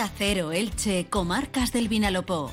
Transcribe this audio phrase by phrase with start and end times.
[0.00, 0.12] Onda
[0.52, 2.50] Elche, Comarcas del Vinalopó.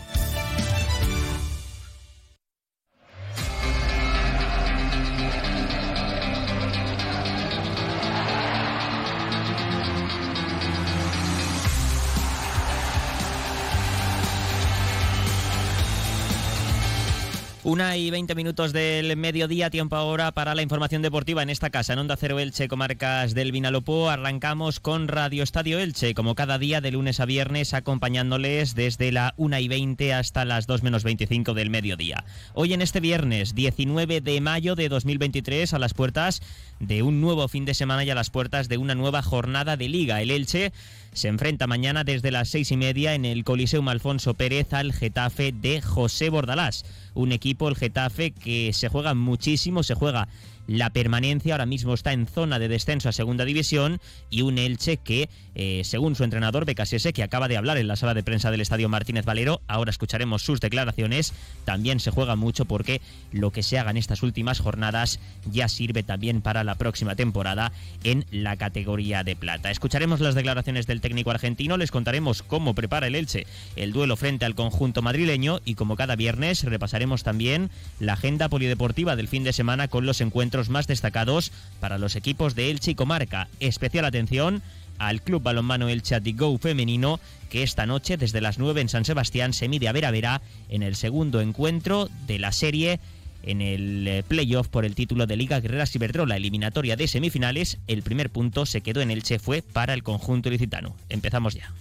[17.68, 21.92] Una y veinte minutos del mediodía, tiempo ahora para la información deportiva en esta casa,
[21.92, 24.10] en Onda Cero Elche, comarcas del Vinalopó.
[24.10, 29.34] Arrancamos con Radio Estadio Elche, como cada día de lunes a viernes, acompañándoles desde la
[29.36, 32.24] una y veinte hasta las dos menos veinticinco del mediodía.
[32.54, 36.42] Hoy en este viernes, 19 de mayo de 2023, a las puertas
[36.80, 39.90] de un nuevo fin de semana y a las puertas de una nueva jornada de
[39.90, 40.22] liga.
[40.22, 40.72] El Elche
[41.12, 45.52] se enfrenta mañana desde las seis y media en el Coliseum Alfonso Pérez al Getafe
[45.52, 46.86] de José Bordalás.
[47.18, 50.28] Un equipo, el Getafe, que se juega muchísimo, se juega
[50.68, 51.54] la permanencia.
[51.54, 54.00] Ahora mismo está en zona de descenso a segunda división
[54.30, 57.96] y un Elche que, eh, según su entrenador Becasese, que acaba de hablar en la
[57.96, 61.34] sala de prensa del Estadio Martínez Valero, ahora escucharemos sus declaraciones,
[61.66, 63.02] también se juega mucho porque
[63.32, 65.20] lo que se haga en estas últimas jornadas
[65.52, 67.72] ya sirve también para la próxima temporada
[68.04, 69.72] en la categoría de plata.
[69.72, 74.46] Escucharemos las declaraciones del técnico argentino, les contaremos cómo prepara el Elche el duelo frente
[74.46, 79.54] al conjunto madrileño y como cada viernes repasaremos también la agenda polideportiva del fin de
[79.54, 83.48] semana con los encuentros más destacados para los equipos de Elche y Comarca.
[83.60, 84.62] Especial atención
[84.98, 89.54] al Club Balonmano Elche Go femenino que esta noche desde las 9 en San Sebastián
[89.54, 93.00] se mide a ver a verá en el segundo encuentro de la serie
[93.44, 97.78] en el eh, playoff por el título de Liga Guerrera Ciberdrola, eliminatoria de semifinales.
[97.88, 100.96] El primer punto se quedó en Elche, fue para el conjunto ilicitano.
[101.10, 101.72] Empezamos ya.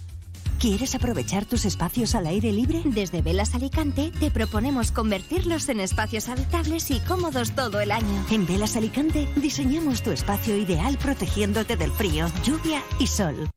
[0.59, 2.81] ¿Quieres aprovechar tus espacios al aire libre?
[2.83, 8.25] Desde Velas Alicante te proponemos convertirlos en espacios habitables y cómodos todo el año.
[8.31, 13.49] En Velas Alicante diseñamos tu espacio ideal protegiéndote del frío, lluvia y sol.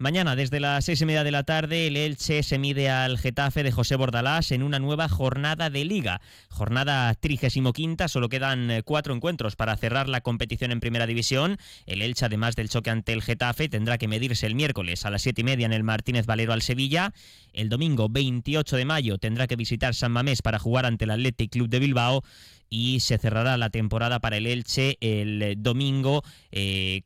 [0.00, 3.62] Mañana, desde las seis y media de la tarde, el Elche se mide al Getafe
[3.62, 6.22] de José Bordalás en una nueva jornada de Liga.
[6.48, 11.58] Jornada trigésimo quinta, solo quedan eh, cuatro encuentros para cerrar la competición en Primera División.
[11.84, 15.20] El Elche, además del choque ante el Getafe, tendrá que medirse el miércoles a las
[15.20, 17.12] siete y media en el Martínez Valero al Sevilla.
[17.52, 21.52] El domingo 28 de mayo tendrá que visitar San Mamés para jugar ante el Athletic
[21.52, 22.24] Club de Bilbao
[22.70, 26.22] y se cerrará la temporada para el Elche el domingo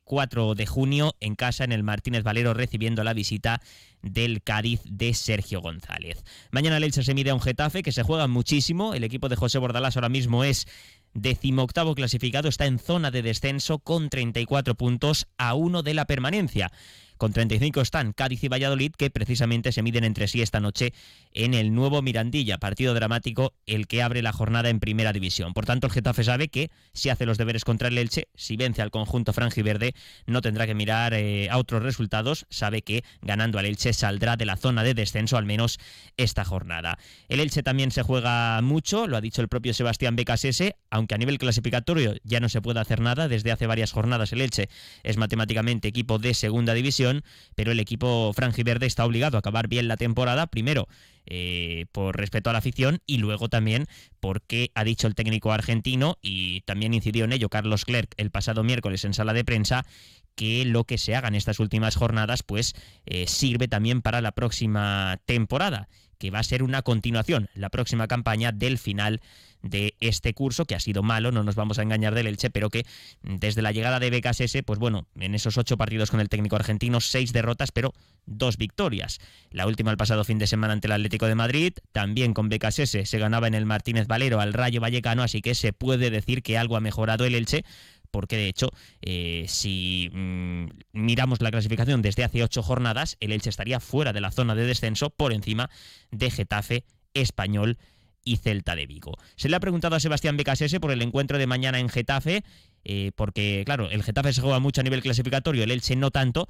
[0.03, 3.61] 4 eh, de junio en casa en el Martínez Valero recibiendo la visita
[4.03, 6.23] del Cádiz de Sergio González.
[6.51, 8.93] Mañana el Elche se mide a un Getafe que se juega muchísimo.
[8.93, 10.67] El equipo de José Bordalás ahora mismo es
[11.15, 16.71] decimoctavo clasificado, está en zona de descenso con 34 puntos a uno de la permanencia.
[17.17, 20.93] Con 35 están Cádiz y Valladolid, que precisamente se miden entre sí esta noche
[21.31, 25.53] en el nuevo Mirandilla, partido dramático, el que abre la jornada en primera división.
[25.53, 28.81] Por tanto, el Getafe sabe que si hace los deberes contra el Elche, si vence
[28.81, 29.93] al conjunto franjiverde,
[30.25, 32.45] no tendrá que mirar eh, a otros resultados.
[32.49, 35.79] Sabe que ganando al Elche saldrá de la zona de descenso, al menos
[36.17, 36.97] esta jornada.
[37.29, 41.17] El Elche también se juega mucho, lo ha dicho el propio Sebastián Becasese, aunque a
[41.17, 43.29] nivel clasificatorio ya no se puede hacer nada.
[43.29, 44.67] Desde hace varias jornadas el Elche
[45.03, 47.04] es matemáticamente equipo de segunda división
[47.55, 50.87] pero el equipo franjiverde está obligado a acabar bien la temporada, primero
[51.27, 53.87] eh, por respeto a la afición y luego también
[54.19, 58.63] porque ha dicho el técnico argentino y también incidió en ello Carlos Clerc el pasado
[58.63, 59.85] miércoles en sala de prensa
[60.35, 62.75] que lo que se haga en estas últimas jornadas pues
[63.07, 68.07] eh, sirve también para la próxima temporada que va a ser una continuación, la próxima
[68.07, 69.21] campaña del final
[69.61, 72.69] de este curso, que ha sido malo, no nos vamos a engañar del Elche, pero
[72.69, 72.85] que
[73.23, 77.01] desde la llegada de BKSS, pues bueno, en esos ocho partidos con el técnico argentino,
[77.01, 77.93] seis derrotas, pero
[78.27, 79.19] dos victorias.
[79.49, 83.09] La última el pasado fin de semana ante el Atlético de Madrid, también con BKSS
[83.09, 86.57] se ganaba en el Martínez Valero al Rayo Vallecano, así que se puede decir que
[86.57, 87.65] algo ha mejorado el Elche,
[88.15, 88.69] porque de hecho,
[89.01, 94.21] eh, si mm, miramos la clasificación desde hace ocho jornadas, el Elche estaría fuera de
[94.21, 95.69] la zona de descenso por encima
[96.11, 97.77] de Getafe, Español
[98.23, 99.17] y Celta de Vigo.
[99.35, 102.45] Se le ha preguntado a Sebastián Becasese por el encuentro de mañana en Getafe,
[102.85, 106.47] eh, porque claro, el Getafe se juega mucho a nivel clasificatorio, el Elche no tanto,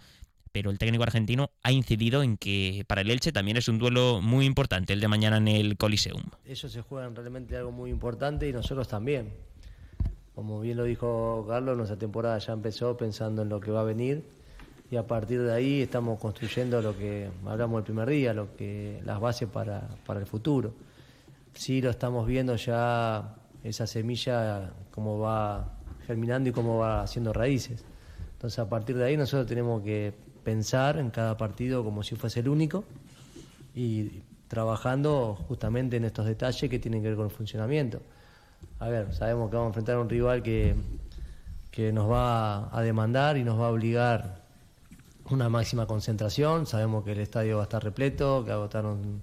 [0.51, 4.21] pero el técnico argentino ha incidido en que para el Elche también es un duelo
[4.21, 6.25] muy importante el de mañana en el Coliseum.
[6.45, 9.33] Ellos se juegan realmente algo muy importante y nosotros también.
[10.35, 13.85] Como bien lo dijo Carlos, nuestra temporada ya empezó pensando en lo que va a
[13.85, 14.23] venir
[14.91, 19.01] y a partir de ahí estamos construyendo lo que hablamos el primer día, lo que
[19.05, 20.73] las bases para, para el futuro
[21.55, 27.83] sí lo estamos viendo ya esa semilla cómo va germinando y cómo va haciendo raíces.
[28.33, 32.41] Entonces a partir de ahí nosotros tenemos que pensar en cada partido como si fuese
[32.41, 32.83] el único
[33.73, 38.01] y trabajando justamente en estos detalles que tienen que ver con el funcionamiento.
[38.79, 40.75] A ver, sabemos que vamos a enfrentar a un rival que,
[41.71, 44.43] que nos va a demandar y nos va a obligar
[45.29, 46.65] una máxima concentración.
[46.65, 49.21] Sabemos que el estadio va a estar repleto, que agotaron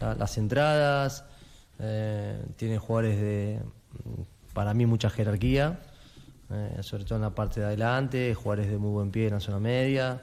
[0.00, 1.24] las entradas.
[1.78, 3.60] Eh, tiene jugadores de,
[4.52, 5.80] para mí, mucha jerarquía,
[6.50, 9.40] eh, sobre todo en la parte de adelante, jugadores de muy buen pie en la
[9.40, 10.22] zona media,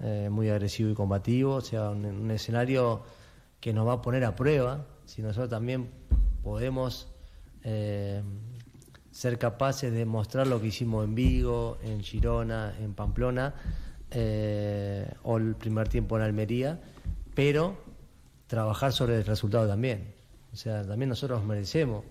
[0.00, 1.56] eh, muy agresivo y combativo.
[1.56, 3.02] O sea, un, escenario
[3.60, 5.90] que nos va a poner a prueba si nosotros también
[6.42, 7.08] podemos
[7.64, 13.54] ser capaces de mostrar lo que hicimos en Vigo, en Girona, en Pamplona
[14.10, 16.80] eh, o el primer tiempo en Almería,
[17.34, 17.76] pero
[18.48, 20.12] trabajar sobre el resultado también.
[20.52, 22.04] O sea, también nosotros merecemos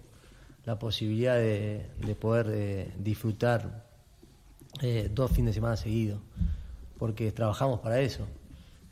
[0.65, 3.85] la posibilidad de, poder eh, disfrutar
[4.81, 6.21] eh, dos fines de semana seguidos,
[6.97, 8.25] porque trabajamos para eso.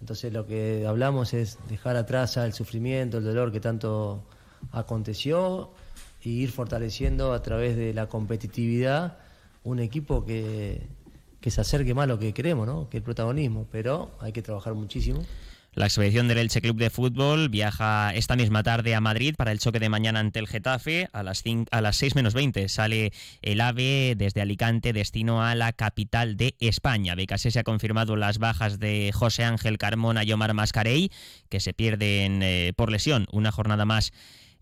[0.02, 4.26] Entonces lo que hablamos es dejar atrás el sufrimiento, el dolor que tanto
[4.72, 5.72] aconteció
[6.24, 9.18] y ir fortaleciendo a través de la competitividad
[9.64, 10.82] un equipo que,
[11.40, 12.90] que se acerque más a lo que queremos, ¿no?
[12.90, 15.24] que el protagonismo, pero hay que trabajar muchísimo.
[15.74, 19.60] La expedición del Elche Club de Fútbol viaja esta misma tarde a Madrid para el
[19.60, 21.08] choque de mañana ante el Getafe.
[21.14, 25.72] A las, a las 6 menos 20 sale el AVE desde Alicante destino a la
[25.72, 27.16] capital de España.
[27.16, 31.10] BKC se ha confirmado las bajas de José Ángel Carmona y Omar Mascarey,
[31.48, 34.12] que se pierden eh, por lesión una jornada más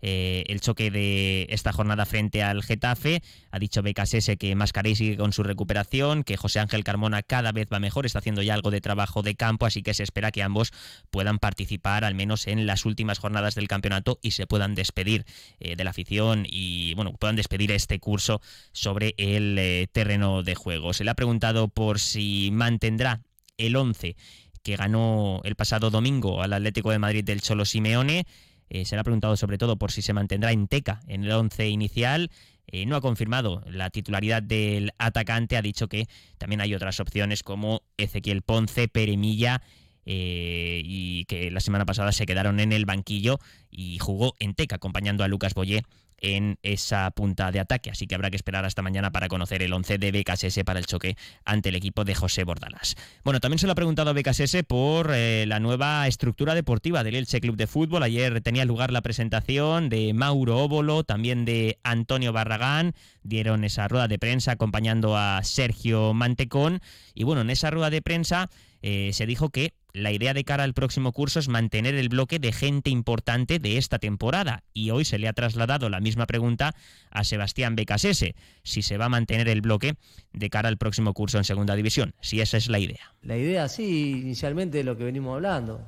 [0.02, 3.22] eh, el choque de esta jornada frente al Getafe.
[3.50, 7.68] Ha dicho BKSS que Mascarey sigue con su recuperación, que José Ángel Carmona cada vez
[7.72, 10.42] va mejor, está haciendo ya algo de trabajo de campo, así que se espera que
[10.42, 10.72] ambos
[11.10, 15.24] puedan participar al menos en las últimas jornadas del campeonato y se puedan despedir
[15.58, 18.40] eh, de la afición y bueno, puedan despedir este curso
[18.72, 20.92] sobre el eh, terreno de juego.
[20.92, 23.20] Se le ha preguntado por si mantendrá
[23.58, 24.16] el 11
[24.62, 28.26] que ganó el pasado domingo al Atlético de Madrid del Cholo Simeone.
[28.70, 31.32] Eh, se le ha preguntado sobre todo por si se mantendrá en Teca en el
[31.32, 32.30] once inicial.
[32.68, 36.06] Eh, no ha confirmado la titularidad del atacante, ha dicho que
[36.38, 39.60] también hay otras opciones como Ezequiel Ponce, Peremilla
[40.06, 43.40] eh, y que la semana pasada se quedaron en el banquillo
[43.72, 45.82] y jugó en Teca acompañando a Lucas Boyé
[46.20, 47.90] en esa punta de ataque.
[47.90, 50.86] Así que habrá que esperar hasta mañana para conocer el 11 de BKSS para el
[50.86, 52.96] choque ante el equipo de José Bordalas.
[53.24, 57.16] Bueno, también se lo ha preguntado a BKSS por eh, la nueva estructura deportiva del
[57.16, 58.02] Elche Club de Fútbol.
[58.02, 62.94] Ayer tenía lugar la presentación de Mauro Óbolo, también de Antonio Barragán.
[63.22, 66.80] Dieron esa rueda de prensa acompañando a Sergio Mantecón.
[67.14, 68.48] Y bueno, en esa rueda de prensa
[68.82, 72.38] eh, se dijo que la idea de cara al próximo curso es mantener el bloque
[72.38, 74.62] de gente importante de esta temporada.
[74.72, 76.74] Y hoy se le ha trasladado la misma pregunta
[77.10, 79.94] a Sebastián Becasese, si se va a mantener el bloque
[80.32, 83.14] de cara al próximo curso en Segunda División, si esa es la idea.
[83.22, 85.80] La idea, sí, inicialmente lo que venimos hablando,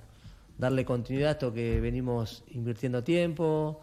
[0.58, 3.82] darle continuidad a esto que venimos invirtiendo tiempo,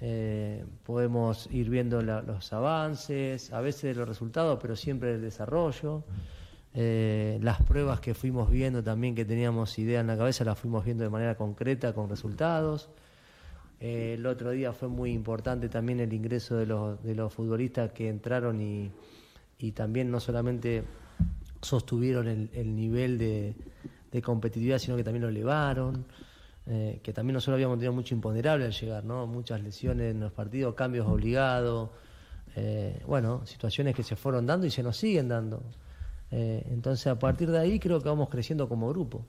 [0.00, 6.04] eh, podemos ir viendo los avances, a veces los resultados, pero siempre el desarrollo.
[6.72, 10.84] Eh, las pruebas que fuimos viendo también, que teníamos idea en la cabeza, las fuimos
[10.84, 12.88] viendo de manera concreta con resultados.
[13.80, 17.92] Eh, el otro día fue muy importante también el ingreso de los, de los futbolistas
[17.92, 18.90] que entraron y,
[19.58, 20.84] y también no solamente
[21.62, 23.54] sostuvieron el, nivel de,
[24.22, 26.04] competitividad, sino que también lo elevaron.
[26.66, 29.26] Eh, que también nosotros habíamos tenido mucho imponderable al llegar, ¿no?
[29.26, 31.90] Muchas lesiones en los partidos, cambios obligados,
[33.06, 35.62] bueno, situaciones que se fueron dando y se nos siguen dando.
[36.30, 39.24] Eh, entonces, a partir de ahí creo que vamos creciendo como grupo.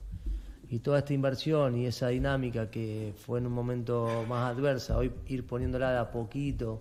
[0.72, 5.12] Y toda esta inversión y esa dinámica que fue en un momento más adversa, hoy
[5.28, 6.80] ir poniéndola de a poquito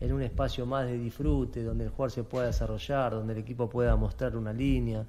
[0.00, 3.68] en un espacio más de disfrute, donde el jugador se pueda desarrollar, donde el equipo
[3.68, 5.04] pueda mostrar una línea,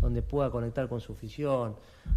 [0.00, 1.74] donde pueda conectar con su afición,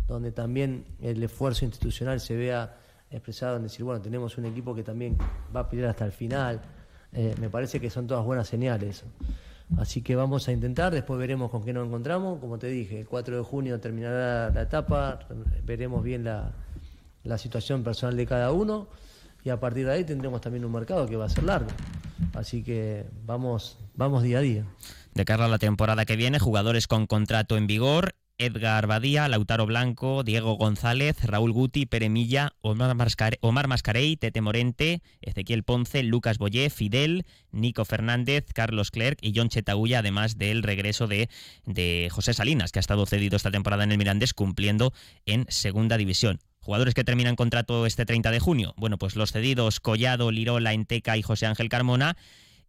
[0.07, 2.77] donde también el esfuerzo institucional se vea
[3.09, 5.17] expresado en decir, bueno, tenemos un equipo que también
[5.55, 6.61] va a pelear hasta el final.
[7.11, 9.03] Eh, me parece que son todas buenas señales.
[9.77, 12.39] Así que vamos a intentar, después veremos con qué nos encontramos.
[12.39, 15.19] Como te dije, el 4 de junio terminará la etapa,
[15.63, 16.53] veremos bien la,
[17.23, 18.87] la situación personal de cada uno
[19.43, 21.69] y a partir de ahí tendremos también un mercado que va a ser largo.
[22.33, 24.65] Así que vamos, vamos día a día.
[25.13, 29.65] De cara a la temporada que viene, jugadores con contrato en vigor Edgar Badía, Lautaro
[29.65, 37.25] Blanco, Diego González, Raúl Guti, Peremilla, Omar, Mascarey, Tete Morente, Ezequiel Ponce, Lucas Boyé, Fidel,
[37.51, 41.29] Nico Fernández, Carlos Clerc y John Chetagulla, además del regreso de,
[41.65, 44.93] de José Salinas, que ha estado cedido esta temporada en el Mirandés, cumpliendo
[45.25, 46.39] en Segunda División.
[46.59, 48.73] Jugadores que terminan contrato este 30 de junio.
[48.75, 52.17] Bueno, pues los cedidos Collado, Lirola, Enteca y José Ángel Carmona.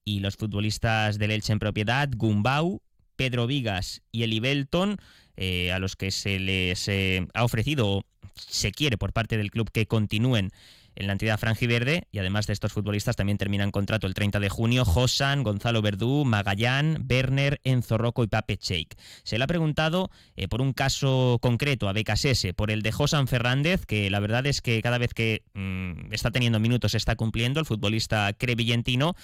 [0.04, 2.82] Y los futbolistas del Elche en propiedad, Gumbau,
[3.16, 4.99] Pedro Vigas y Eli Belton
[5.37, 8.04] eh, a los que se les eh, ha ofrecido,
[8.35, 10.50] se quiere por parte del club que continúen
[10.96, 14.49] en la entidad franjiverde y además de estos futbolistas también terminan contrato el 30 de
[14.49, 18.96] junio Josan, Gonzalo Verdú, Magallán, Werner, Enzo Rocco y Pape Cheik.
[19.23, 23.28] Se le ha preguntado eh, por un caso concreto a Becasese, por el de Josan
[23.28, 27.61] Fernández, que la verdad es que cada vez que mm, está teniendo minutos está cumpliendo
[27.61, 29.14] el futbolista crevillentino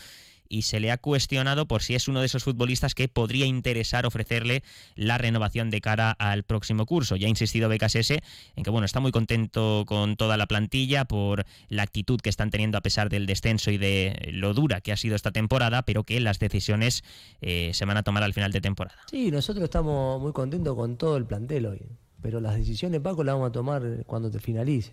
[0.53, 4.05] y se le ha cuestionado por si es uno de esos futbolistas que podría interesar
[4.05, 4.63] ofrecerle
[4.95, 7.17] la renovación de cara al próximo curso.
[7.17, 11.47] Ya ha insistido BKSS en que bueno, está muy contento con toda la plantilla por
[11.69, 14.97] la actitud que están teniendo a pesar del descenso y de lo dura que ha
[14.99, 17.03] sido esta temporada, pero que las decisiones
[17.41, 18.99] eh, se van a tomar al final de temporada.
[19.11, 21.81] Sí, nosotros estamos muy contentos con todo el plantel hoy,
[22.21, 24.93] pero las decisiones, Paco, las vamos a tomar cuando te finalice.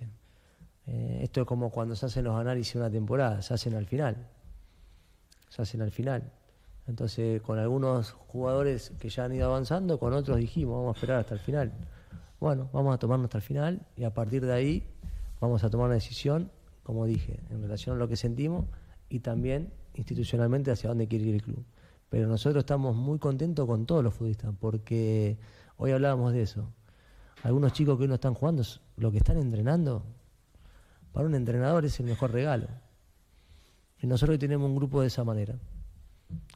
[0.88, 3.86] Eh, esto es como cuando se hacen los análisis de una temporada, se hacen al
[3.86, 4.16] final
[5.50, 6.32] se hacen al final.
[6.88, 11.20] Entonces, con algunos jugadores que ya han ido avanzando, con otros dijimos, vamos a esperar
[11.20, 11.72] hasta el final.
[12.40, 14.88] Bueno, vamos a tomarnos hasta el final y a partir de ahí
[15.40, 16.52] vamos a tomar una decisión,
[16.84, 18.66] como dije, en relación a lo que sentimos
[19.10, 21.64] y también institucionalmente hacia dónde quiere ir el club.
[22.10, 25.38] Pero nosotros estamos muy contentos con todos los futbolistas, porque
[25.78, 26.72] hoy hablábamos de eso.
[27.44, 28.64] Algunos chicos que hoy no están jugando,
[28.98, 30.04] lo que están entrenando,
[31.14, 32.68] para un entrenador es el mejor regalo.
[34.02, 35.56] Y nosotros tenemos un grupo de esa manera,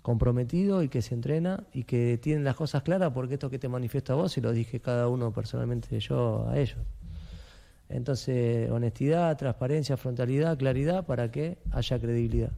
[0.02, 3.68] comprometido y que se entrena y que tienen las cosas claras, porque esto que te
[3.68, 6.80] manifiesto a vos, y lo dije cada uno personalmente yo a ellos.
[7.90, 12.52] Entonces, honestidad, transparencia, frontalidad, claridad, para que haya credibilidad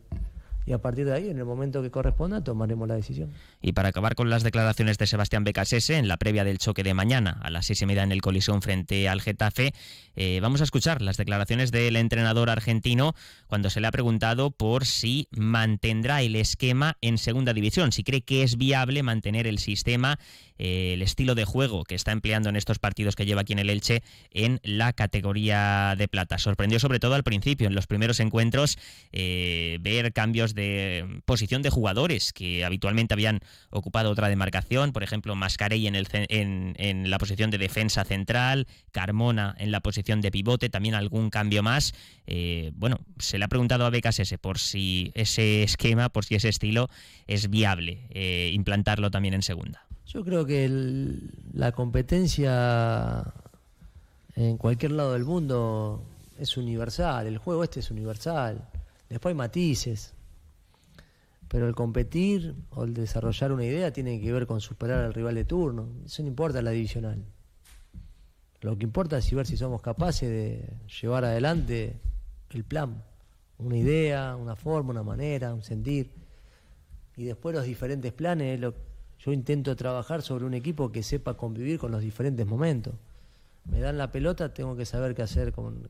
[0.65, 3.31] y a partir de ahí, en el momento que corresponda, tomaremos la decisión.
[3.61, 6.93] Y para acabar con las declaraciones de Sebastián Becasese en la previa del choque de
[6.93, 9.73] mañana a las seis y media en el colisión frente al Getafe,
[10.15, 13.13] eh, vamos a escuchar las declaraciones del entrenador argentino
[13.47, 18.21] cuando se le ha preguntado por si mantendrá el esquema en segunda división, si cree
[18.21, 20.17] que es viable mantener el sistema,
[20.57, 23.59] eh, el estilo de juego que está empleando en estos partidos que lleva aquí en
[23.59, 26.37] el Elche en la categoría de plata.
[26.37, 28.79] Sorprendió sobre todo al principio, en los primeros encuentros,
[29.11, 35.35] eh, ver cambios de posición de jugadores que habitualmente habían ocupado otra demarcación, por ejemplo,
[35.35, 40.69] Mascarey en, el, en, la posición de defensa central, Carmona en la posición de pivote,
[40.69, 41.93] también algún cambio más.
[42.25, 46.49] Eh, bueno, se le ha preguntado a ese por si ese esquema, por si ese
[46.49, 46.89] estilo
[47.27, 49.85] es viable eh, implantarlo también en segunda.
[50.07, 50.69] Yo creo que
[51.53, 53.33] la competencia
[54.35, 56.03] en cualquier lado del mundo
[56.37, 58.69] es universal, el juego este es universal.
[59.09, 60.13] Después hay matices.
[61.47, 65.35] Pero el competir o el desarrollar una idea tiene que ver con superar al rival
[65.35, 65.87] de turno.
[66.05, 67.23] Eso no importa la divisional.
[68.61, 70.67] Lo que importa es ver si somos capaces de
[71.01, 71.99] llevar adelante
[72.49, 73.03] el plan,
[73.59, 76.11] una idea, una forma, una manera, un sentir.
[77.15, 78.59] Y después los diferentes planes,
[79.19, 82.95] yo intento trabajar sobre un equipo que sepa convivir con los diferentes momentos.
[83.65, 85.89] Me dan la pelota, tengo que saber qué hacer con,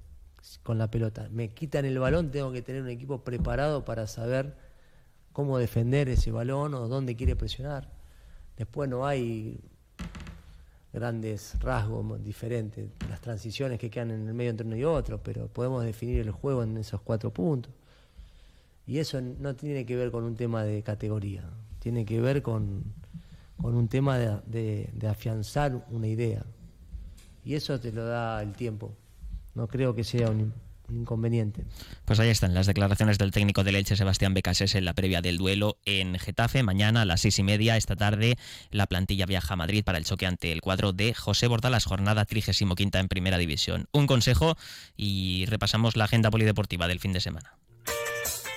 [0.63, 1.29] con la pelota.
[1.31, 4.55] Me quitan el balón, tengo que tener un equipo preparado para saber
[5.36, 7.92] cómo defender ese balón o dónde quiere presionar.
[8.56, 9.60] Después no hay
[10.94, 15.50] grandes rasgos diferentes, las transiciones que quedan en el medio entre uno y otro, pero
[15.50, 17.74] podemos definir el juego en esos cuatro puntos.
[18.88, 21.44] Y eso no tiene que ver con un tema de categoría,
[21.80, 22.86] tiene que ver con,
[23.58, 26.46] un tema de afianzar una idea.
[27.44, 28.94] Y eso te lo da el tiempo.
[29.54, 30.54] No creo que sea un,
[30.89, 31.65] inconveniente.
[32.06, 35.38] Pues ahí están las declaraciones del técnico del Elche, Sebastián Becases, en la previa del
[35.38, 36.63] duelo en Getafe.
[36.63, 38.38] Mañana a las seis y media, esta tarde,
[38.72, 42.25] la plantilla viaja a Madrid para el choque ante el cuadro de José Bordalas, jornada
[42.25, 43.88] 35 en Primera División.
[43.92, 44.56] Un consejo
[44.96, 47.58] y repasamos la agenda polideportiva del fin de semana.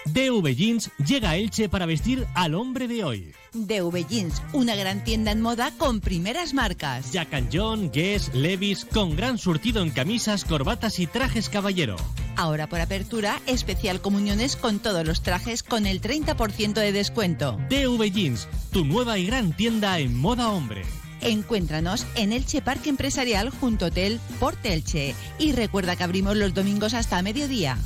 [0.06, 3.32] DV Jeans llega a Elche para vestir al hombre de hoy.
[3.52, 7.12] DV Jeans, una gran tienda en moda con primeras marcas.
[7.12, 11.96] Jack and John, Guess, Levis, con gran surtido en camisas, corbatas y trajes caballero.
[12.36, 17.58] Ahora por apertura, especial comuniones con todos los trajes con el 30% de descuento.
[17.68, 20.82] DV Jeans, tu nueva y gran tienda en moda hombre.
[21.20, 25.14] Encuéntranos en Elche Parque Empresarial junto a Hotel Porte Elche.
[25.38, 27.76] Y recuerda que abrimos los domingos hasta mediodía.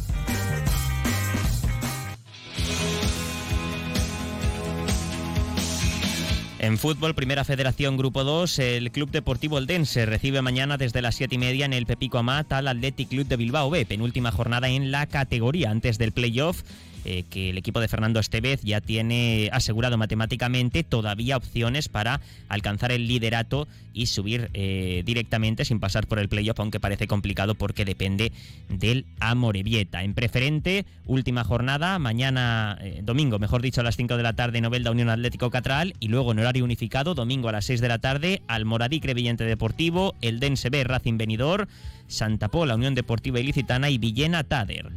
[6.63, 11.35] En fútbol, Primera Federación Grupo 2, el Club Deportivo Eldense recibe mañana desde las 7
[11.35, 14.93] y media en el Pepico Amat al Athletic Club de Bilbao B, penúltima jornada en
[14.93, 16.63] la categoría antes del playoff
[17.05, 22.93] eh, que el equipo de Fernando Estevez ya tiene asegurado matemáticamente todavía opciones para alcanzar
[22.93, 27.85] el liderato y subir eh, directamente sin pasar por el playoff, aunque parece complicado porque
[27.85, 28.33] depende
[28.69, 30.03] del Amorebieta.
[30.03, 34.61] En preferente, última jornada, mañana, eh, domingo, mejor dicho, a las 5 de la tarde,
[34.61, 37.99] Novelda Unión Atlético Catral y luego en horario unificado, domingo a las 6 de la
[37.99, 41.69] tarde, Almoradí Crevillente Deportivo, el Dense B Racing Benidor,
[42.07, 44.91] Santa Pola Unión Deportiva Ilicitana y Villena Tader.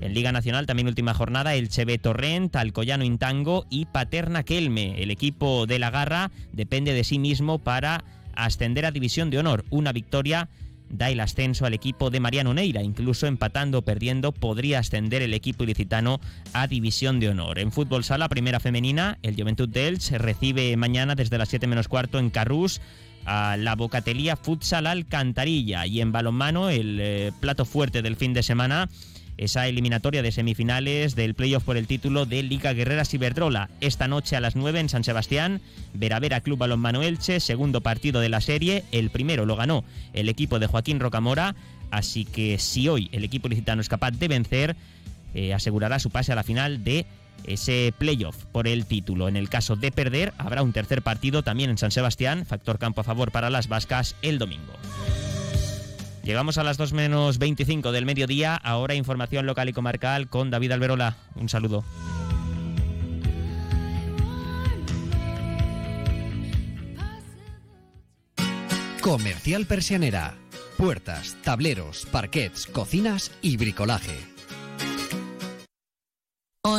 [0.00, 5.02] En Liga Nacional también última jornada el Cheve Torrent, Alcoyano Intango y Paterna Kelme.
[5.02, 9.64] El equipo de la Garra depende de sí mismo para ascender a División de Honor.
[9.70, 10.48] Una victoria
[10.88, 12.82] da el ascenso al equipo de Mariano Neira.
[12.82, 16.20] Incluso empatando o perdiendo podría ascender el equipo ilicitano
[16.52, 17.58] a División de Honor.
[17.58, 21.88] En fútbol sala, primera femenina, el Juventud de Elche recibe mañana desde las 7 menos
[21.88, 22.80] cuarto en Carrús
[23.24, 25.86] a la Bocatelía Futsal Alcantarilla.
[25.86, 28.88] Y en balonmano, el eh, plato fuerte del fin de semana
[29.38, 33.68] esa eliminatoria de semifinales del playoff por el título de Liga Guerreras Iberdrola.
[33.80, 35.60] Esta noche a las 9 en San Sebastián,
[35.94, 38.84] Veravera Club Balonmano Elche, segundo partido de la serie.
[38.92, 41.54] El primero lo ganó el equipo de Joaquín Rocamora,
[41.90, 44.76] así que si hoy el equipo licitano es capaz de vencer,
[45.34, 47.06] eh, asegurará su pase a la final de
[47.44, 49.28] ese playoff por el título.
[49.28, 53.02] En el caso de perder, habrá un tercer partido también en San Sebastián, factor campo
[53.02, 54.72] a favor para las vascas el domingo.
[56.26, 58.56] Llegamos a las 2 menos 25 del mediodía.
[58.56, 61.16] Ahora información local y comarcal con David Alberola.
[61.36, 61.84] Un saludo.
[69.00, 70.34] Comercial Persianera.
[70.76, 74.35] Puertas, tableros, parquets, cocinas y bricolaje